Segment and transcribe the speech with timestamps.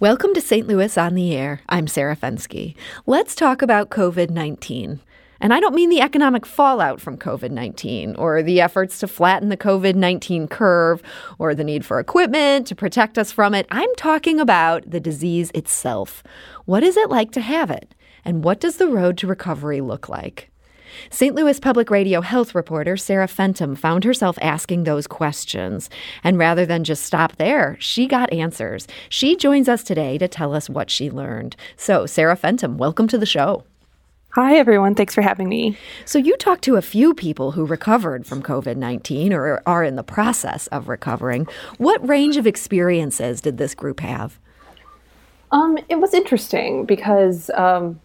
[0.00, 0.68] Welcome to St.
[0.68, 1.60] Louis on the Air.
[1.68, 2.76] I'm Sarah Fenske.
[3.06, 5.00] Let's talk about COVID 19.
[5.40, 9.48] And I don't mean the economic fallout from COVID 19 or the efforts to flatten
[9.48, 11.02] the COVID 19 curve
[11.40, 13.66] or the need for equipment to protect us from it.
[13.72, 16.22] I'm talking about the disease itself.
[16.64, 17.92] What is it like to have it?
[18.24, 20.48] And what does the road to recovery look like?
[21.10, 21.34] St.
[21.34, 25.90] Louis Public Radio health reporter Sarah Fentem found herself asking those questions.
[26.24, 28.86] And rather than just stop there, she got answers.
[29.08, 31.56] She joins us today to tell us what she learned.
[31.76, 33.64] So, Sarah Fentem, welcome to the show.
[34.34, 34.94] Hi, everyone.
[34.94, 35.76] Thanks for having me.
[36.04, 39.96] So, you talked to a few people who recovered from COVID 19 or are in
[39.96, 41.46] the process of recovering.
[41.78, 44.38] What range of experiences did this group have?
[45.50, 48.00] Um, it was interesting because um,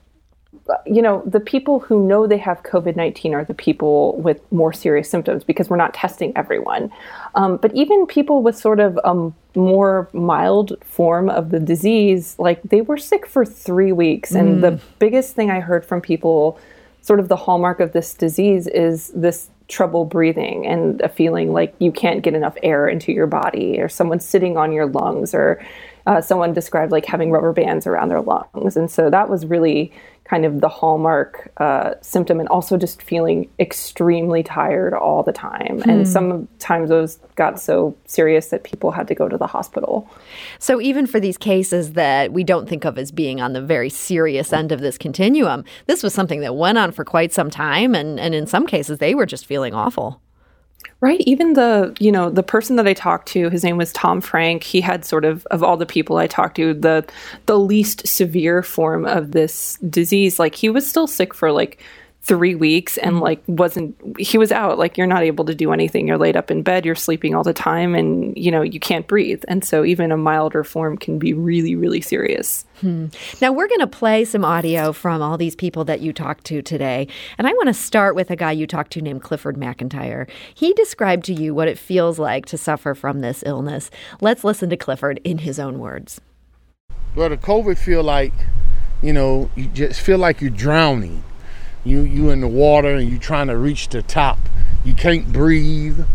[0.85, 4.71] you know, the people who know they have COVID 19 are the people with more
[4.71, 6.91] serious symptoms because we're not testing everyone.
[7.35, 12.61] Um, but even people with sort of a more mild form of the disease, like
[12.63, 14.31] they were sick for three weeks.
[14.31, 14.39] Mm.
[14.39, 14.81] And the mm.
[14.99, 16.59] biggest thing I heard from people,
[17.01, 21.73] sort of the hallmark of this disease, is this trouble breathing and a feeling like
[21.79, 25.63] you can't get enough air into your body or someone sitting on your lungs or
[26.05, 29.91] uh, someone described like having rubber bands around their lungs and so that was really
[30.25, 35.81] kind of the hallmark uh, symptom, and also just feeling extremely tired all the time.
[35.81, 35.89] Hmm.
[35.89, 40.09] And sometimes those got so serious that people had to go to the hospital.
[40.59, 43.89] So, even for these cases that we don't think of as being on the very
[43.89, 47.93] serious end of this continuum, this was something that went on for quite some time,
[47.93, 50.21] and, and in some cases, they were just feeling awful.
[51.01, 51.21] Right.
[51.21, 54.63] Even the, you know, the person that I talked to, his name was Tom Frank.
[54.63, 57.05] He had sort of, of all the people I talked to, the
[57.45, 60.39] the least severe form of this disease.
[60.39, 61.79] Like he was still sick for like
[62.23, 63.23] three weeks and mm-hmm.
[63.23, 66.07] like wasn't he was out like you're not able to do anything.
[66.07, 69.07] You're laid up in bed you're sleeping all the time and you know you can't
[69.07, 69.43] breathe.
[69.47, 72.65] And so even a milder form can be really really serious.
[72.79, 73.07] Hmm.
[73.39, 76.61] now we're going to play some audio from all these people that you talked to
[76.61, 77.07] today.
[77.37, 80.29] And i want to start with a guy you talked to named clifford mcintyre.
[80.53, 83.91] He described to you what it feels like to suffer from this illness.
[84.21, 86.21] Let's listen to clifford in his own words.
[87.15, 88.33] Well the covid feel like
[89.01, 91.23] you know you just feel like you're drowning
[91.83, 94.39] you you in the water and you trying to reach the top.
[94.83, 96.05] You can't breathe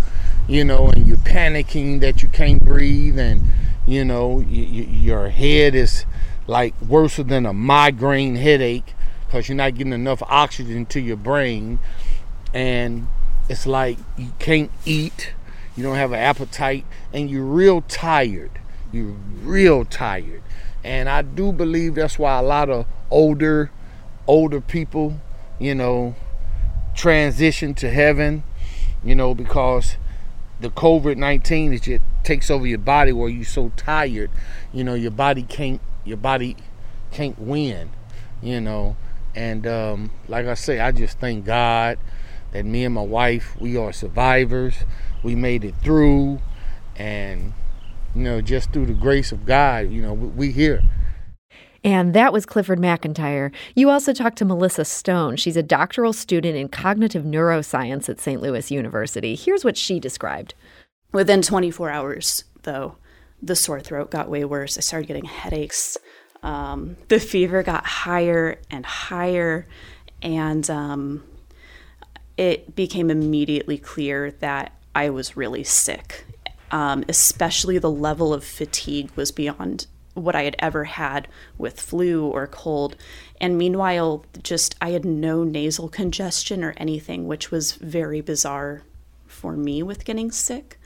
[0.48, 3.42] you know and you're panicking that you can't breathe and
[3.86, 6.06] you know you, you, your head is
[6.46, 8.94] like worse than a migraine headache
[9.26, 11.78] because you're not getting enough oxygen to your brain.
[12.54, 13.08] And
[13.48, 15.34] it's like you can't eat
[15.76, 18.50] you don't have an appetite and you're real tired.
[18.90, 20.42] You're real tired.
[20.82, 23.70] And i do believe that's why a lot of older
[24.26, 25.20] older people
[25.58, 26.14] you know,
[26.94, 28.42] transition to heaven,
[29.04, 29.96] you know, because
[30.60, 34.30] the COVID 19 is just takes over your body where you're so tired,
[34.72, 36.56] you know, your body can't, your body
[37.10, 37.90] can't win,
[38.42, 38.96] you know.
[39.34, 41.98] And um, like I say, I just thank God
[42.52, 44.74] that me and my wife, we are survivors.
[45.22, 46.40] We made it through.
[46.96, 47.52] And,
[48.14, 50.82] you know, just through the grace of God, you know, we, we here.
[51.84, 53.52] And that was Clifford McIntyre.
[53.74, 55.36] You also talked to Melissa Stone.
[55.36, 58.42] She's a doctoral student in cognitive neuroscience at St.
[58.42, 59.34] Louis University.
[59.34, 60.54] Here's what she described.
[61.12, 62.96] Within 24 hours, though,
[63.40, 64.76] the sore throat got way worse.
[64.76, 65.96] I started getting headaches.
[66.42, 69.66] Um, the fever got higher and higher.
[70.20, 71.24] And um,
[72.36, 76.26] it became immediately clear that I was really sick.
[76.70, 79.86] Um, especially the level of fatigue was beyond
[80.18, 82.96] what I had ever had with flu or cold.
[83.40, 88.82] And meanwhile, just I had no nasal congestion or anything, which was very bizarre
[89.26, 90.78] for me with getting sick.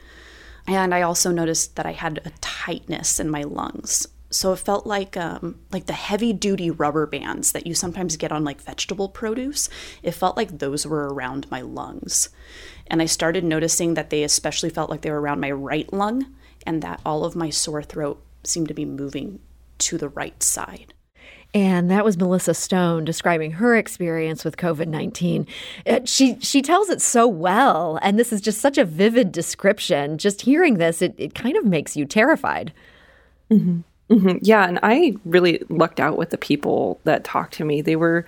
[0.67, 4.07] And I also noticed that I had a tightness in my lungs.
[4.33, 8.31] So it felt like um, like the heavy duty rubber bands that you sometimes get
[8.31, 9.69] on like vegetable produce.
[10.01, 12.29] It felt like those were around my lungs.
[12.87, 16.33] And I started noticing that they especially felt like they were around my right lung
[16.65, 19.39] and that all of my sore throat seemed to be moving
[19.79, 20.93] to the right side.
[21.55, 25.45] And that was Melissa Stone describing her experience with COVID 19.
[25.85, 27.99] Uh, she, she tells it so well.
[28.01, 30.17] And this is just such a vivid description.
[30.17, 32.73] Just hearing this, it, it kind of makes you terrified.
[33.51, 33.81] Mm-hmm.
[34.09, 34.37] Mm-hmm.
[34.41, 34.67] Yeah.
[34.67, 37.81] And I really lucked out with the people that talked to me.
[37.81, 38.25] They were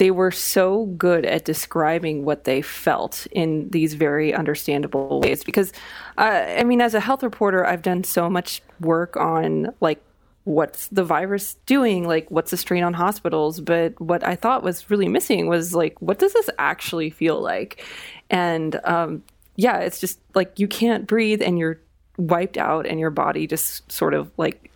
[0.00, 5.72] they were so good at describing what they felt in these very understandable ways because
[6.16, 10.02] uh, i mean as a health reporter i've done so much work on like
[10.44, 14.88] what's the virus doing like what's the strain on hospitals but what i thought was
[14.88, 17.84] really missing was like what does this actually feel like
[18.30, 19.22] and um,
[19.56, 21.78] yeah it's just like you can't breathe and you're
[22.16, 24.70] wiped out and your body just sort of like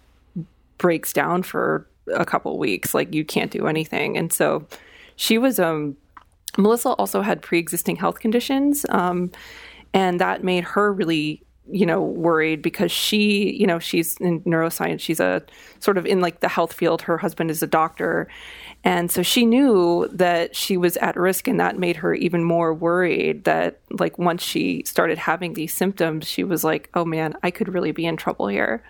[0.76, 2.94] breaks down for a couple weeks.
[2.94, 4.16] Like you can't do anything.
[4.16, 4.66] And so
[5.16, 5.96] she was um
[6.56, 8.86] Melissa also had pre-existing health conditions.
[8.90, 9.32] Um,
[9.92, 15.00] and that made her really you know worried because she you know she's in neuroscience
[15.00, 15.42] she's a
[15.80, 18.28] sort of in like the health field her husband is a doctor
[18.84, 22.74] and so she knew that she was at risk, and that made her even more
[22.74, 27.50] worried that, like, once she started having these symptoms, she was like, oh man, I
[27.50, 28.82] could really be in trouble here.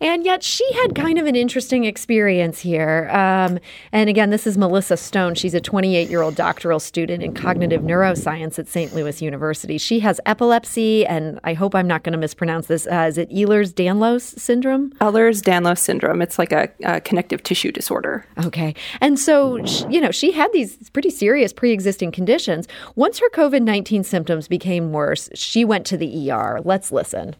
[0.00, 3.08] And yet she had kind of an interesting experience here.
[3.10, 3.58] Um,
[3.92, 5.34] and again, this is Melissa Stone.
[5.34, 8.94] She's a 28 year old doctoral student in cognitive neuroscience at St.
[8.94, 9.78] Louis University.
[9.78, 12.86] She has epilepsy, and I hope I'm not going to mispronounce this.
[12.86, 14.90] Uh, is it Ehlers Danlos syndrome?
[15.00, 16.22] Ehlers Danlos syndrome.
[16.22, 18.26] It's like a, a connective tissue disorder.
[18.44, 18.74] Okay.
[19.00, 19.56] And so so,
[19.88, 22.68] you know, she had these pretty serious pre existing conditions.
[22.94, 26.60] Once her COVID 19 symptoms became worse, she went to the ER.
[26.64, 27.34] Let's listen.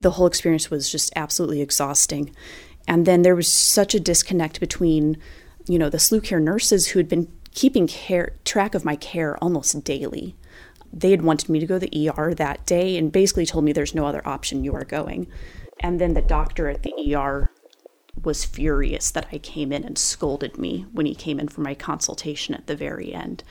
[0.00, 2.34] The whole experience was just absolutely exhausting.
[2.88, 5.18] And then there was such a disconnect between,
[5.68, 9.36] you know, the SLU care nurses who had been keeping care, track of my care
[9.44, 10.36] almost daily.
[10.90, 13.72] They had wanted me to go to the ER that day and basically told me
[13.72, 15.26] there's no other option, you are going.
[15.80, 17.50] And then the doctor at the ER
[18.22, 21.74] was furious that I came in and scolded me when he came in for my
[21.74, 23.42] consultation at the very end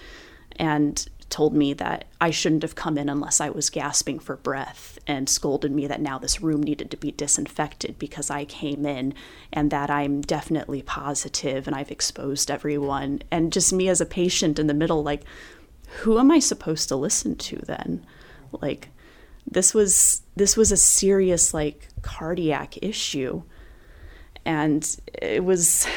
[0.58, 4.98] and told me that I shouldn't have come in unless I was gasping for breath
[5.06, 9.14] and scolded me that now this room needed to be disinfected because I came in
[9.54, 13.22] and that I'm definitely positive and I've exposed everyone.
[13.30, 15.24] And just me as a patient in the middle like
[16.02, 18.06] who am I supposed to listen to then?
[18.52, 18.90] Like
[19.50, 23.44] this was this was a serious like cardiac issue
[24.50, 25.88] and it was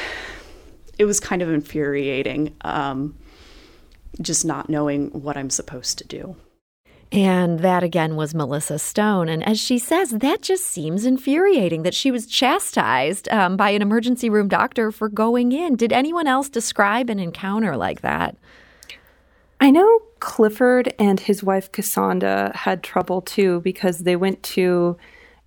[0.99, 3.17] it was kind of infuriating um,
[4.21, 6.35] just not knowing what i'm supposed to do
[7.11, 9.29] and that again was Melissa Stone.
[9.29, 13.83] And as she says, that just seems infuriating that she was chastised um, by an
[13.83, 15.75] emergency room doctor for going in.
[15.75, 18.35] Did anyone else describe an encounter like that?
[19.61, 24.97] I know Clifford and his wife Cassandra had trouble too because they went to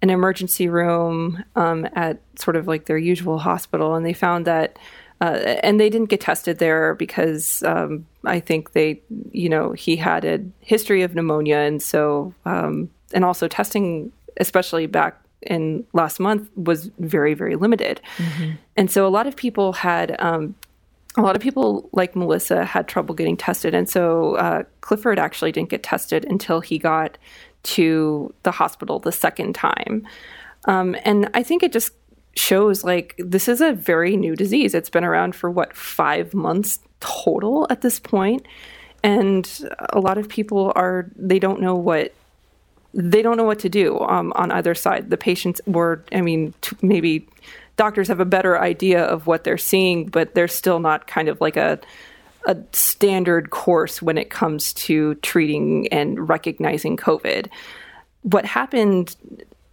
[0.02, 4.78] an emergency room um, at sort of like their usual hospital, and they found that.
[5.18, 9.00] Uh, and they didn't get tested there because um, I think they,
[9.32, 14.84] you know, he had a history of pneumonia, and so, um, and also testing, especially
[14.84, 18.02] back in last month, was very, very limited.
[18.18, 18.50] Mm-hmm.
[18.76, 20.54] And so, a lot of people had um,
[21.16, 23.74] a lot of people like Melissa had trouble getting tested.
[23.74, 27.16] And so uh, Clifford actually didn't get tested until he got
[27.66, 30.06] to the hospital the second time.
[30.66, 31.92] Um, and I think it just
[32.34, 34.74] shows like this is a very new disease.
[34.74, 38.46] It's been around for what, five months total at this point?
[39.02, 39.48] And
[39.90, 42.12] a lot of people are, they don't know what.
[42.94, 45.10] They don't know what to do um, on either side.
[45.10, 47.28] The patients were, I mean, t- maybe
[47.76, 51.38] doctors have a better idea of what they're seeing, but they're still not kind of
[51.38, 51.78] like a
[52.46, 57.48] a standard course when it comes to treating and recognizing COVID.
[58.22, 59.16] What happened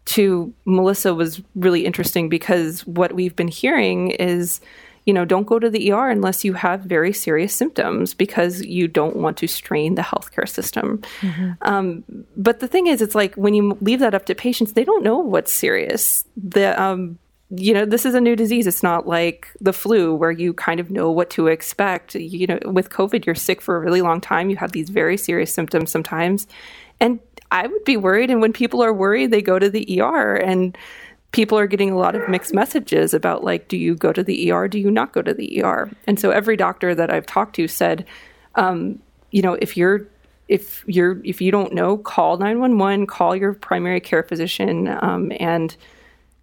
[0.05, 4.59] to Melissa was really interesting because what we've been hearing is,
[5.05, 8.87] you know, don't go to the ER unless you have very serious symptoms because you
[8.87, 11.01] don't want to strain the healthcare system.
[11.21, 11.51] Mm-hmm.
[11.61, 12.03] Um,
[12.35, 15.03] but the thing is, it's like when you leave that up to patients, they don't
[15.03, 16.25] know what's serious.
[16.35, 17.17] The um,
[17.55, 18.65] you know, this is a new disease.
[18.65, 22.15] It's not like the flu where you kind of know what to expect.
[22.15, 24.49] You know, with COVID, you're sick for a really long time.
[24.49, 26.47] You have these very serious symptoms sometimes.
[26.99, 27.19] And
[27.51, 28.31] I would be worried.
[28.31, 30.35] And when people are worried, they go to the ER.
[30.35, 30.75] And
[31.31, 34.51] people are getting a lot of mixed messages about, like, do you go to the
[34.51, 34.67] ER?
[34.67, 35.91] Do you not go to the ER?
[36.07, 38.05] And so every doctor that I've talked to said,
[38.55, 40.07] um, you know, if you're
[40.47, 45.75] if you're if you don't know, call 911, call your primary care physician, um, and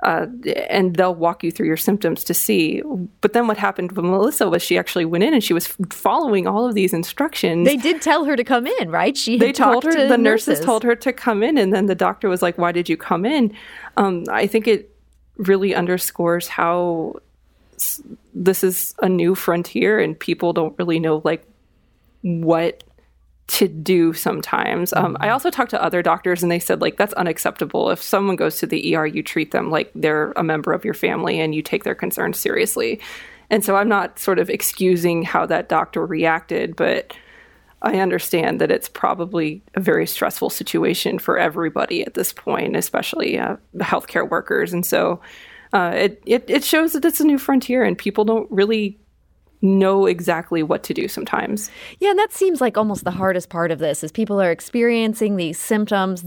[0.02, 0.26] uh,
[0.68, 2.82] and they'll walk you through your symptoms to see.
[3.20, 6.46] But then what happened with Melissa was she actually went in and she was following
[6.46, 7.66] all of these instructions.
[7.66, 9.16] They did tell her to come in, right?
[9.16, 10.48] She they told her the nurses.
[10.48, 10.64] nurses.
[10.64, 13.26] told her to come in, and then the doctor was like, "Why did you come
[13.26, 13.54] in?"
[13.96, 14.94] Um, I think it
[15.36, 17.16] really underscores how
[18.34, 21.44] this is a new frontier, and people don't really know like
[22.22, 22.84] what
[23.50, 24.92] to do sometimes.
[24.92, 25.32] Um, I mm-hmm.
[25.32, 27.90] also talked to other doctors and they said, like, that's unacceptable.
[27.90, 30.94] If someone goes to the ER, you treat them like they're a member of your
[30.94, 33.00] family and you take their concerns seriously.
[33.50, 37.12] And so I'm not sort of excusing how that doctor reacted, but
[37.82, 43.36] I understand that it's probably a very stressful situation for everybody at this point, especially
[43.36, 44.72] uh, the healthcare workers.
[44.72, 45.20] And so
[45.72, 48.96] uh, it, it, it shows that it's a new frontier and people don't really
[49.62, 51.70] know exactly what to do sometimes.
[51.98, 55.36] Yeah, and that seems like almost the hardest part of this is people are experiencing
[55.36, 56.24] these symptoms.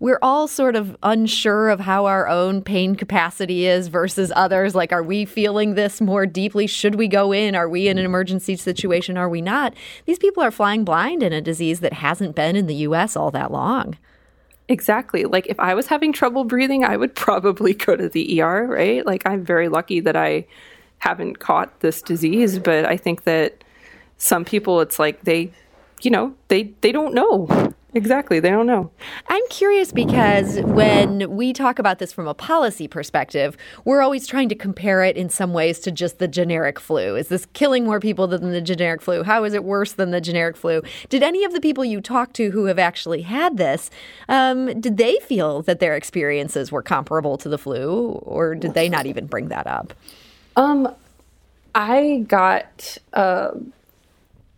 [0.00, 4.74] We're all sort of unsure of how our own pain capacity is versus others.
[4.74, 6.66] Like, are we feeling this more deeply?
[6.66, 7.54] Should we go in?
[7.54, 9.16] Are we in an emergency situation?
[9.16, 9.74] Are we not?
[10.04, 13.30] These people are flying blind in a disease that hasn't been in the US all
[13.30, 13.96] that long.
[14.68, 15.24] Exactly.
[15.24, 19.04] Like if I was having trouble breathing, I would probably go to the ER, right?
[19.04, 20.46] Like I'm very lucky that I
[21.04, 23.62] haven't caught this disease, but I think that
[24.16, 25.52] some people it's like they
[26.00, 27.72] you know, they they don't know.
[27.96, 28.40] Exactly.
[28.40, 28.90] They don't know.
[29.28, 34.48] I'm curious because when we talk about this from a policy perspective, we're always trying
[34.48, 37.14] to compare it in some ways to just the generic flu.
[37.14, 39.22] Is this killing more people than the generic flu?
[39.22, 40.82] How is it worse than the generic flu?
[41.08, 43.90] Did any of the people you talked to who have actually had this,
[44.28, 48.88] um, did they feel that their experiences were comparable to the flu, or did they
[48.88, 49.94] not even bring that up?
[50.56, 50.94] Um,
[51.74, 52.98] I got.
[53.12, 53.52] Uh,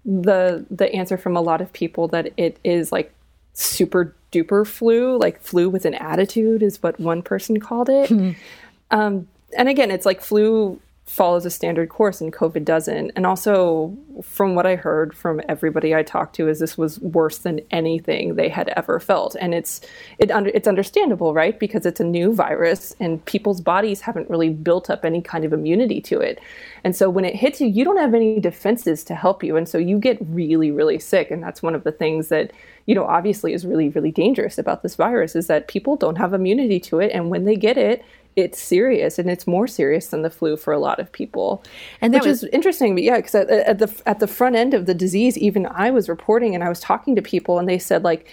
[0.07, 3.13] the the answer from a lot of people that it is like
[3.55, 8.11] super duper flu, like flu with an attitude is what one person called it.
[8.91, 9.27] um,
[9.57, 13.13] and again, it's like flu follows a standard course and COVID doesn't.
[13.15, 17.39] And also, from what I heard from everybody I talked to, is this was worse
[17.39, 19.37] than anything they had ever felt.
[19.41, 19.81] And it's
[20.19, 21.59] it under, it's understandable, right?
[21.61, 25.53] Because it's a new virus and people's bodies haven't really built up any kind of
[25.53, 26.41] immunity to it.
[26.83, 29.69] And so when it hits you, you don't have any defenses to help you, and
[29.69, 31.31] so you get really, really sick.
[31.31, 32.53] And that's one of the things that
[32.87, 36.35] you know obviously is really, really dangerous about this virus is that people don't have
[36.35, 38.05] immunity to it, and when they get it
[38.37, 41.65] it's serious and it's more serious than the flu for a lot of people.
[42.03, 44.75] And which was, is interesting but yeah because at, at, the at the front end
[44.75, 47.79] of the disease even i was reporting and i was talking to people and they
[47.79, 48.29] said like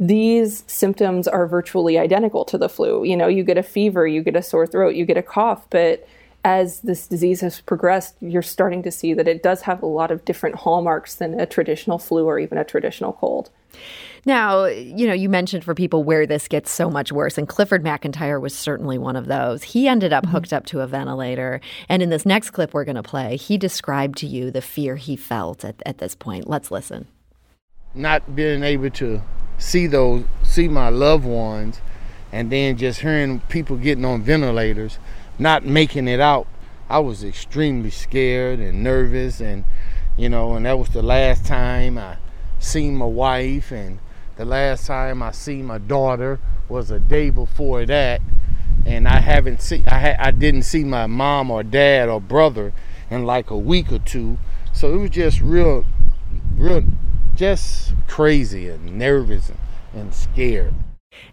[0.00, 3.04] these symptoms are virtually identical to the flu.
[3.04, 5.66] You know you get a fever you get a sore throat you get a cough
[5.70, 6.06] but
[6.44, 10.10] as this disease has progressed you're starting to see that it does have a lot
[10.10, 13.50] of different hallmarks than a traditional flu or even a traditional cold
[14.24, 17.82] now, you know, you mentioned for people where this gets so much worse, and Clifford
[17.82, 19.64] McIntyre was certainly one of those.
[19.64, 20.32] He ended up mm-hmm.
[20.32, 21.60] hooked up to a ventilator.
[21.88, 24.96] And in this next clip we're going to play, he described to you the fear
[24.96, 26.48] he felt at, at this point.
[26.48, 27.08] Let's listen.
[27.94, 29.22] Not being able to
[29.58, 31.80] see those, see my loved ones,
[32.30, 34.98] and then just hearing people getting on ventilators,
[35.38, 36.46] not making it out,
[36.88, 39.40] I was extremely scared and nervous.
[39.40, 39.64] And,
[40.16, 42.18] you know, and that was the last time I
[42.62, 43.98] seen my wife and
[44.36, 48.22] the last time I see my daughter was a day before that,
[48.86, 52.72] and I haven't seen I ha- I didn't see my mom or dad or brother
[53.10, 54.38] in like a week or two.
[54.72, 55.84] So it was just real,
[56.56, 56.82] real,
[57.34, 59.58] just crazy and nervous and,
[59.92, 60.74] and scared.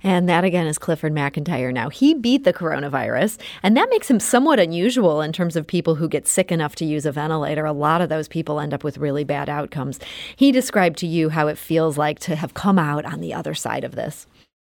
[0.04, 1.74] And that again is Clifford McIntyre.
[1.74, 5.96] Now, he beat the coronavirus, and that makes him somewhat unusual in terms of people
[5.96, 7.66] who get sick enough to use a ventilator.
[7.66, 10.00] A lot of those people end up with really bad outcomes.
[10.36, 13.54] He described to you how it feels like to have come out on the other
[13.54, 14.28] side of this.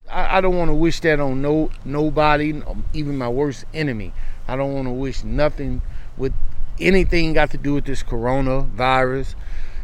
[0.09, 2.61] I, I don't want to wish that on no nobody,
[2.93, 4.13] even my worst enemy.
[4.47, 5.81] I don't want to wish nothing
[6.17, 6.33] with
[6.79, 9.35] anything got to do with this coronavirus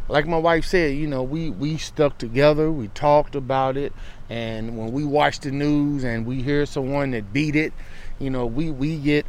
[0.08, 2.72] like my wife said, you know, we we stuck together.
[2.72, 3.94] We talked about it,
[4.30, 7.74] and when we watch the news and we hear someone that beat it,
[8.20, 9.26] you know, we we get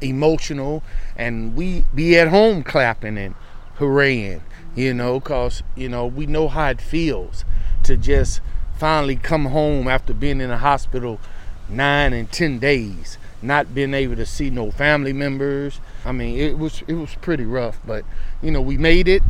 [0.00, 0.82] emotional
[1.16, 3.34] and we be at home clapping and
[3.76, 4.42] hooraying,
[4.74, 7.44] you know, cause you know we know how it feels
[7.84, 8.40] to just
[8.76, 11.20] finally come home after being in the hospital
[11.68, 15.80] nine and ten days, not being able to see no family members.
[16.04, 18.04] I mean, it was it was pretty rough, but
[18.42, 19.22] you know, we made it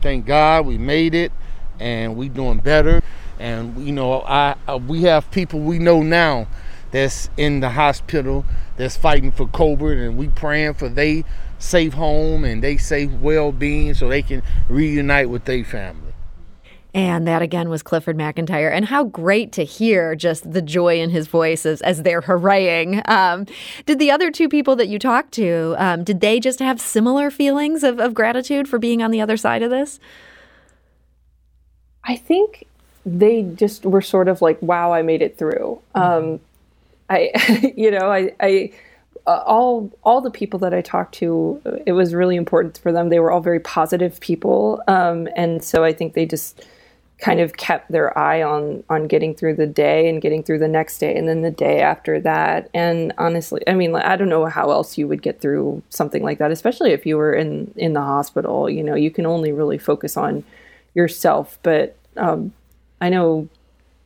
[0.00, 1.32] thank God we made it
[1.78, 3.02] and we doing better.
[3.40, 6.46] And you know, I, I we have people we know now
[6.90, 8.44] that's in the hospital
[8.76, 11.24] that's fighting for COVID, and we praying for they
[11.58, 16.12] safe home and they safe well-being so they can reunite with their family.
[16.92, 18.72] And that again was Clifford McIntyre.
[18.72, 23.02] And how great to hear just the joy in his voice as, as they're hooraying.
[23.04, 23.46] Um,
[23.86, 27.30] did the other two people that you talked to, um, did they just have similar
[27.30, 30.00] feelings of, of gratitude for being on the other side of this?
[32.04, 32.66] I think
[33.04, 35.80] they just were sort of like, wow, I made it through.
[35.94, 36.00] Mm-hmm.
[36.00, 36.40] Um,
[37.08, 38.72] I, you know, I, I
[39.26, 43.08] uh, all all the people that I talked to, it was really important for them.
[43.08, 46.64] They were all very positive people, um, and so I think they just
[47.20, 50.68] kind of kept their eye on on getting through the day and getting through the
[50.68, 54.46] next day and then the day after that and honestly i mean i don't know
[54.46, 57.92] how else you would get through something like that especially if you were in in
[57.92, 60.42] the hospital you know you can only really focus on
[60.94, 62.52] yourself but um,
[63.00, 63.48] i know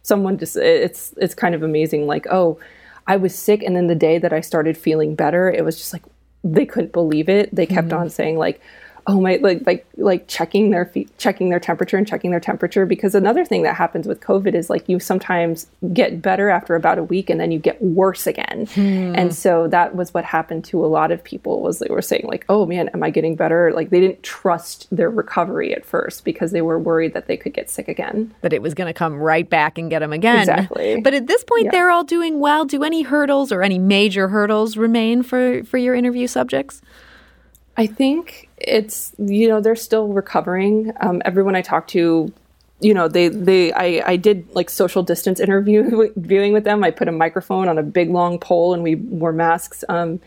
[0.03, 2.59] someone just it's it's kind of amazing like oh
[3.07, 5.93] i was sick and then the day that i started feeling better it was just
[5.93, 6.03] like
[6.43, 7.99] they couldn't believe it they kept mm-hmm.
[7.99, 8.61] on saying like
[9.07, 12.87] oh my like like like checking their feet checking their temperature and checking their temperature
[12.87, 16.99] because another thing that happens with covid is like you sometimes get better after about
[16.99, 18.67] a week and then you get worse again.
[18.75, 19.15] Hmm.
[19.15, 22.25] and so that was what happened to a lot of people was they were saying
[22.27, 23.73] like oh man am i getting better?
[23.73, 27.55] Like they didn't trust their recovery at first because they were worried that they could
[27.55, 28.35] get sick again.
[28.43, 30.41] That it was going to come right back and get them again.
[30.41, 31.01] Exactly.
[31.01, 31.71] But at this point yeah.
[31.71, 32.65] they're all doing well.
[32.65, 36.83] Do any hurdles or any major hurdles remain for for your interview subjects
[37.77, 40.93] I think it's you know they're still recovering.
[41.01, 42.33] Um, everyone I talk to,
[42.81, 46.85] you know, they they I, I did like social distance interview viewing with them.
[46.85, 49.85] I put a microphone on a big long pole and we wore masks.
[49.89, 50.21] Um,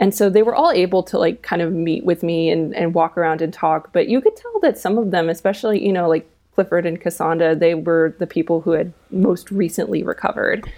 [0.00, 2.94] and so they were all able to like kind of meet with me and, and
[2.94, 3.92] walk around and talk.
[3.92, 7.54] But you could tell that some of them, especially you know like Clifford and Cassandra,
[7.54, 10.68] they were the people who had most recently recovered.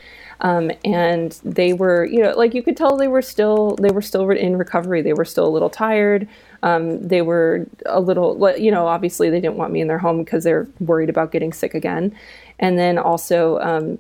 [0.43, 4.03] Um, and they were, you know, like you could tell they were still they were
[4.03, 5.03] still in recovery.
[5.03, 6.27] They were still a little tired.
[6.63, 10.23] Um, they were a little, you know, obviously they didn't want me in their home
[10.23, 12.15] because they're worried about getting sick again.
[12.59, 13.99] And then also, um,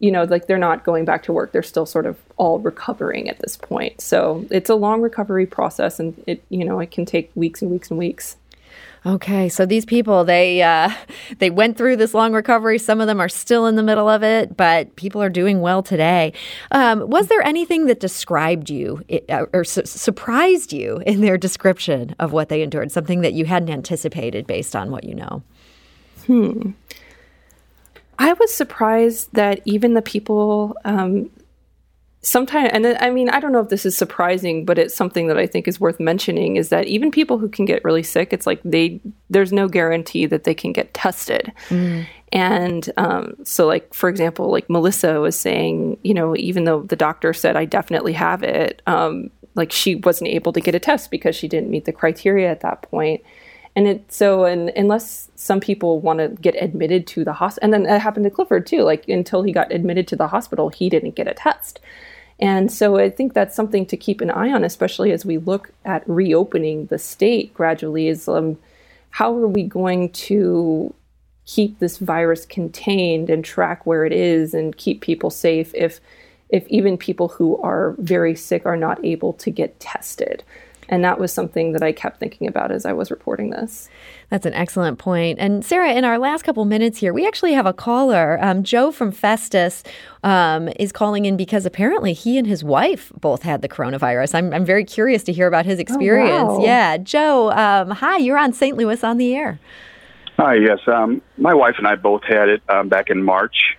[0.00, 1.52] you know, like they're not going back to work.
[1.52, 4.00] They're still sort of all recovering at this point.
[4.00, 7.70] So it's a long recovery process, and it, you know, it can take weeks and
[7.70, 8.36] weeks and weeks.
[9.06, 10.90] Okay, so these people they uh,
[11.38, 12.78] they went through this long recovery.
[12.78, 15.82] Some of them are still in the middle of it, but people are doing well
[15.82, 16.32] today.
[16.70, 22.14] Um, was there anything that described you uh, or su- surprised you in their description
[22.18, 22.92] of what they endured?
[22.92, 25.42] Something that you hadn't anticipated based on what you know?
[26.26, 26.70] Hmm.
[28.18, 31.30] I was surprised that even the people um,
[32.24, 35.36] sometimes and i mean i don't know if this is surprising but it's something that
[35.36, 38.46] i think is worth mentioning is that even people who can get really sick it's
[38.46, 42.06] like they there's no guarantee that they can get tested mm.
[42.32, 46.96] and um, so like for example like melissa was saying you know even though the
[46.96, 51.10] doctor said i definitely have it um, like she wasn't able to get a test
[51.10, 53.22] because she didn't meet the criteria at that point.
[53.76, 57.74] and it so and unless some people want to get admitted to the hospital and
[57.74, 60.88] then that happened to clifford too like until he got admitted to the hospital he
[60.88, 61.80] didn't get a test
[62.40, 65.70] and so I think that's something to keep an eye on, especially as we look
[65.84, 68.08] at reopening the state gradually.
[68.08, 68.58] Is um,
[69.10, 70.92] how are we going to
[71.46, 76.00] keep this virus contained and track where it is and keep people safe if
[76.48, 80.42] if even people who are very sick are not able to get tested?
[80.88, 83.88] And that was something that I kept thinking about as I was reporting this.
[84.30, 85.38] That's an excellent point.
[85.38, 88.38] And Sarah, in our last couple minutes here, we actually have a caller.
[88.42, 89.82] Um, Joe from Festus
[90.22, 94.34] um, is calling in because apparently he and his wife both had the coronavirus.
[94.34, 96.48] I'm, I'm very curious to hear about his experience.
[96.48, 96.64] Oh, wow.
[96.64, 96.96] Yeah.
[96.98, 98.76] Joe, um, hi, you're on St.
[98.76, 99.58] Louis on the air.
[100.36, 100.80] Hi, yes.
[100.86, 103.76] Um, my wife and I both had it um, back in March.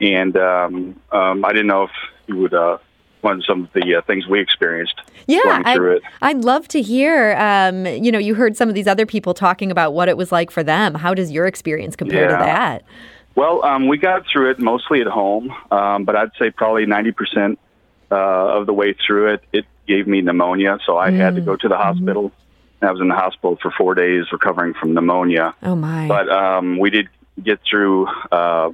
[0.00, 1.90] And um, I didn't know if
[2.26, 2.54] you would.
[2.54, 2.78] Uh,
[3.24, 5.00] on some of the uh, things we experienced.
[5.26, 7.36] Yeah, I, I'd love to hear.
[7.36, 10.32] Um, you know, you heard some of these other people talking about what it was
[10.32, 10.94] like for them.
[10.94, 12.38] How does your experience compare yeah.
[12.38, 12.84] to that?
[13.34, 17.12] Well, um, we got through it mostly at home, um, but I'd say probably ninety
[17.12, 17.58] percent
[18.10, 21.16] uh, of the way through it, it gave me pneumonia, so I mm.
[21.16, 21.82] had to go to the mm-hmm.
[21.82, 22.30] hospital.
[22.30, 22.84] Mm-hmm.
[22.84, 25.54] I was in the hospital for four days recovering from pneumonia.
[25.62, 26.08] Oh my!
[26.08, 27.08] But um, we did
[27.42, 28.06] get through.
[28.30, 28.72] Uh,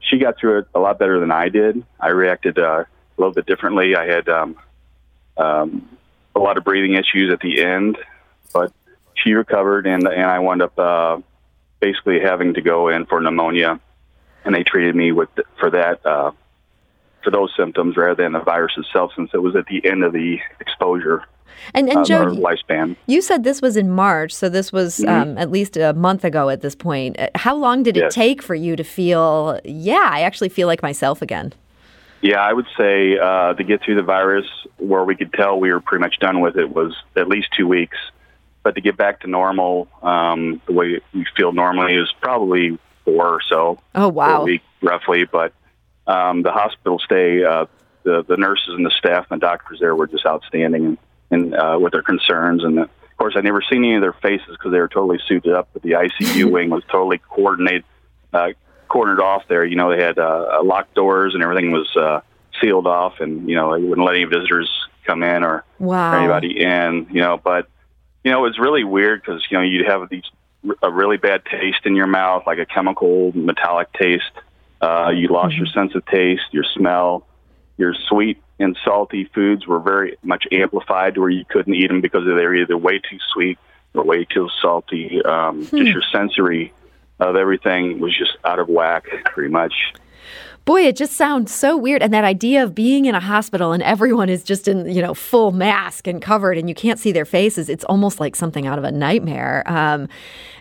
[0.00, 1.84] she got through it a lot better than I did.
[2.00, 2.84] I reacted uh,
[3.16, 3.96] a little bit differently.
[3.96, 4.56] I had um,
[5.36, 5.88] um,
[6.34, 7.98] a lot of breathing issues at the end,
[8.52, 8.72] but
[9.14, 11.18] she recovered, and and I wound up uh,
[11.80, 13.80] basically having to go in for pneumonia,
[14.44, 16.32] and they treated me with for that uh,
[17.22, 20.12] for those symptoms rather than the virus itself, since it was at the end of
[20.12, 21.24] the exposure.
[21.74, 22.96] And, and uh, Joe, lifespan.
[23.06, 25.08] You said this was in March, so this was mm-hmm.
[25.08, 27.18] um, at least a month ago at this point.
[27.18, 29.60] Uh, how long did it take for you to feel?
[29.64, 31.52] Yeah, I actually feel like myself again.
[32.22, 34.46] Yeah, I would say uh, to get through the virus,
[34.78, 37.66] where we could tell we were pretty much done with it, was at least two
[37.66, 37.98] weeks.
[38.62, 43.26] But to get back to normal, um, the way we feel normally, is probably four
[43.26, 43.80] or so.
[43.96, 45.24] Oh wow, a week roughly.
[45.24, 45.52] But
[46.06, 47.66] um, the hospital stay, uh,
[48.04, 50.98] the the nurses and the staff and the doctors there were just outstanding and,
[51.32, 52.62] and uh, with their concerns.
[52.62, 55.54] And of course, I never seen any of their faces because they were totally suited
[55.54, 55.70] up.
[55.72, 57.82] But the ICU wing was totally coordinated,
[58.32, 58.50] uh,
[58.92, 59.64] cornered off there.
[59.64, 62.20] You know, they had uh, locked doors and everything was uh,
[62.60, 64.70] sealed off, and you know, they wouldn't let any visitors
[65.06, 66.12] come in or, wow.
[66.12, 67.06] or anybody in.
[67.10, 67.68] You know, but
[68.22, 70.24] you know, it was really weird because you know you'd have these
[70.82, 74.30] a really bad taste in your mouth, like a chemical metallic taste.
[74.80, 75.64] Uh, you lost mm-hmm.
[75.64, 77.26] your sense of taste, your smell,
[77.78, 82.00] your sweet and salty foods were very much amplified to where you couldn't eat them
[82.00, 83.58] because they were either way too sweet
[83.94, 85.20] or way too salty.
[85.24, 85.78] Um, hmm.
[85.78, 86.72] Just your sensory
[87.28, 89.72] of everything was just out of whack, pretty much.
[90.64, 92.04] Boy, it just sounds so weird.
[92.04, 95.12] And that idea of being in a hospital and everyone is just in, you know,
[95.12, 98.78] full mask and covered and you can't see their faces, it's almost like something out
[98.78, 99.64] of a nightmare.
[99.66, 100.08] Um,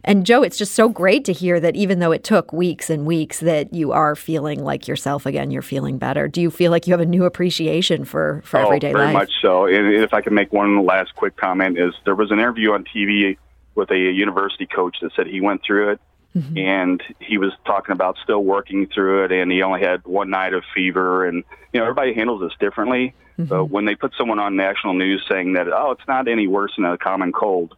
[0.03, 3.05] and Joe, it's just so great to hear that even though it took weeks and
[3.05, 5.51] weeks, that you are feeling like yourself again.
[5.51, 6.27] You're feeling better.
[6.27, 9.13] Do you feel like you have a new appreciation for, for oh, everyday very life?
[9.13, 9.67] Very much so.
[9.67, 12.85] And if I can make one last quick comment, is there was an interview on
[12.85, 13.37] TV
[13.75, 16.01] with a university coach that said he went through it
[16.35, 16.57] Mm-hmm.
[16.57, 20.53] And he was talking about still working through it, and he only had one night
[20.53, 21.25] of fever.
[21.25, 23.13] And you know, everybody handles this differently.
[23.37, 23.45] Mm-hmm.
[23.45, 26.73] But when they put someone on national news saying that, oh, it's not any worse
[26.77, 27.75] than a common cold,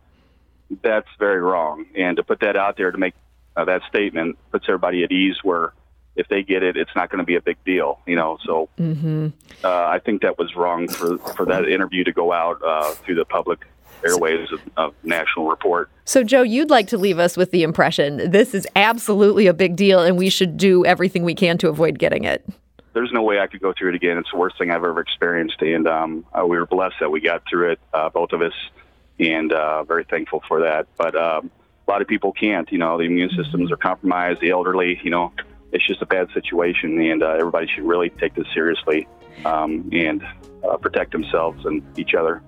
[0.81, 1.85] that's very wrong.
[1.95, 3.13] And to put that out there to make
[3.55, 5.73] uh, that statement puts everybody at ease where
[6.15, 8.37] if they get it, it's not going to be a big deal, you know.
[8.45, 9.29] So mm-hmm.
[9.63, 13.15] uh, I think that was wrong for for that interview to go out uh, through
[13.15, 13.65] the public
[14.03, 15.89] airwaves of, of, national report.
[16.05, 19.75] So, Joe, you'd like to leave us with the impression this is absolutely a big
[19.75, 22.45] deal, and we should do everything we can to avoid getting it.
[22.93, 24.17] There's no way I could go through it again.
[24.17, 27.21] It's the worst thing I've ever experienced, and um, uh, we were blessed that we
[27.21, 28.53] got through it, uh, both of us,
[29.19, 30.87] and uh, very thankful for that.
[30.97, 31.49] But um,
[31.87, 32.71] a lot of people can't.
[32.71, 34.99] You know, the immune systems are compromised, the elderly.
[35.03, 35.33] You know,
[35.71, 39.07] it's just a bad situation, and uh, everybody should really take this seriously
[39.45, 40.23] um, and
[40.63, 42.43] uh, protect themselves and each other.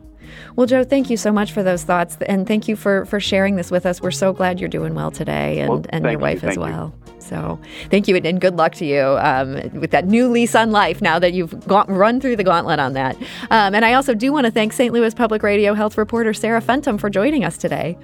[0.55, 3.55] Well, Joe, thank you so much for those thoughts, and thank you for for sharing
[3.55, 4.01] this with us.
[4.01, 6.93] We're so glad you're doing well today, and well, and your you, wife as well.
[6.95, 7.13] You.
[7.19, 7.59] So,
[7.89, 11.01] thank you, and, and, good luck to you um, with that new lease on life.
[11.01, 13.15] Now that you've gone, run through the gauntlet on that,
[13.49, 14.93] um, and I also do want to thank St.
[14.93, 17.97] Louis Public Radio health reporter Sarah Fentem for joining us today.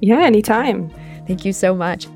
[0.00, 0.90] Yeah, anytime.
[1.26, 2.06] Thank you so much.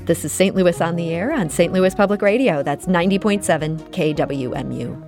[0.00, 0.54] This is St.
[0.56, 1.72] Louis on the Air on St.
[1.72, 2.62] Louis Public Radio.
[2.62, 5.07] That's 90.7 KWMU.